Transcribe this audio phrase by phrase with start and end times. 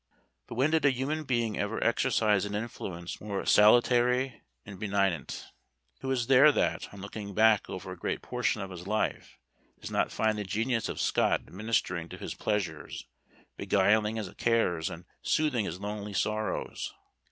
[0.47, 5.45] But when did a human being ever exercise an influence more salutary and benignant?
[5.99, 9.37] Who is there that, on looking back over a great portion of his life,
[9.79, 13.05] does not find the genius of Scott administering to his pleasures,
[13.57, 16.95] beguiling his cares, and soothing his lonely sorrows?